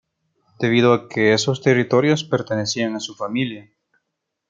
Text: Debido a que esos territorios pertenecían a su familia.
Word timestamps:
Debido 0.63 0.95
a 0.95 1.07
que 1.07 1.31
esos 1.33 1.61
territorios 1.61 2.23
pertenecían 2.23 2.95
a 2.95 2.99
su 2.99 3.13
familia. 3.13 3.69